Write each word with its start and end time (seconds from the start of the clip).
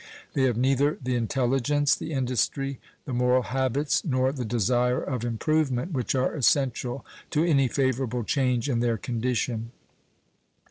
They 0.33 0.45
have 0.45 0.57
neither 0.57 0.97
the 0.99 1.15
intelligence, 1.15 1.93
the 1.93 2.11
industry, 2.11 2.79
the 3.05 3.13
moral 3.13 3.43
habits, 3.43 4.03
nor 4.03 4.31
the 4.31 4.43
desire 4.43 4.99
of 4.99 5.23
improvement 5.23 5.91
which 5.91 6.15
are 6.15 6.33
essential 6.35 7.05
to 7.29 7.43
any 7.43 7.67
favorable 7.67 8.23
change 8.23 8.67
in 8.67 8.79
their 8.79 8.97
condition. 8.97 9.71